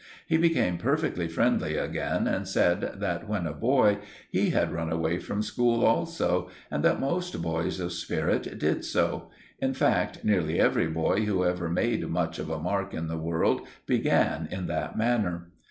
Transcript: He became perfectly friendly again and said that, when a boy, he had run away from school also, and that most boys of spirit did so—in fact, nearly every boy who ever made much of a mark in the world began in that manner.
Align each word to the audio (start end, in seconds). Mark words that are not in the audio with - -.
He 0.25 0.35
became 0.37 0.79
perfectly 0.79 1.27
friendly 1.27 1.77
again 1.77 2.25
and 2.25 2.47
said 2.47 2.93
that, 2.95 3.27
when 3.29 3.45
a 3.45 3.53
boy, 3.53 3.99
he 4.31 4.49
had 4.49 4.71
run 4.71 4.91
away 4.91 5.19
from 5.19 5.43
school 5.43 5.85
also, 5.85 6.49
and 6.71 6.83
that 6.83 6.99
most 6.99 7.39
boys 7.39 7.79
of 7.79 7.93
spirit 7.93 8.57
did 8.57 8.83
so—in 8.83 9.75
fact, 9.75 10.25
nearly 10.25 10.59
every 10.59 10.87
boy 10.87 11.25
who 11.25 11.45
ever 11.45 11.69
made 11.69 12.09
much 12.09 12.39
of 12.39 12.49
a 12.49 12.57
mark 12.59 12.95
in 12.95 13.09
the 13.09 13.17
world 13.19 13.61
began 13.85 14.47
in 14.49 14.65
that 14.65 14.97
manner. 14.97 15.51